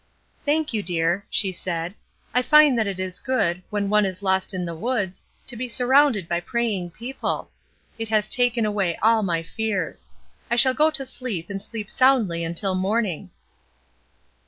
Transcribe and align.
''Thank 0.45 0.73
you, 0.73 0.81
dear," 0.81 1.27
she 1.29 1.51
said. 1.51 1.93
'* 2.13 2.33
I 2.33 2.41
find 2.41 2.75
that 2.75 2.87
it 2.87 2.99
is 2.99 3.19
good, 3.19 3.61
when 3.69 3.87
one 3.91 4.03
is 4.03 4.23
lost 4.23 4.51
in 4.51 4.65
the 4.65 4.73
woods, 4.73 5.21
to 5.45 5.55
be 5.55 5.67
sur 5.67 5.85
rounded 5.85 6.27
by 6.27 6.39
praying 6.39 6.89
people; 6.89 7.51
it 7.99 8.09
has 8.09 8.27
taken 8.27 8.65
away 8.65 8.95
all 9.03 9.21
my 9.21 9.43
fears. 9.43 10.07
I 10.49 10.55
shall 10.55 10.73
go 10.73 10.89
to 10.89 11.05
sleep 11.05 11.51
and 11.51 11.61
sleep 11.61 11.87
soundly 11.87 12.41
imtil 12.41 12.75
morning." 12.75 13.29